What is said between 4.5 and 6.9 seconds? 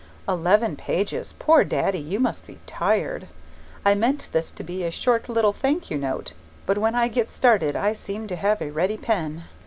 be just a short little thank you note but